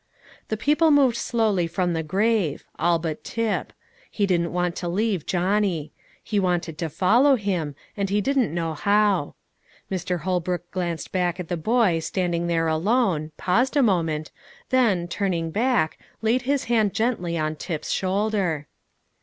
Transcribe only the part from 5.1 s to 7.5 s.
Johnny; he wanted to follow